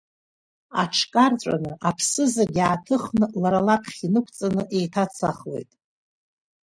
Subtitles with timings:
[0.81, 5.71] Аҽкарҵәаны, аԥсы зегьы ааҭыхны, лара лаԥхьа инықәҵаны, еиҭацахуеит.